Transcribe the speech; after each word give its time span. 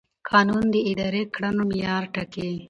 قانون 0.29 0.65
د 0.73 0.77
ادارې 0.89 1.21
د 1.25 1.29
کړنو 1.35 1.63
معیار 1.69 2.03
ټاکي. 2.13 2.49